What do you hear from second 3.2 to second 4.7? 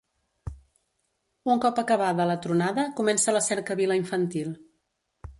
la cercavila infantil.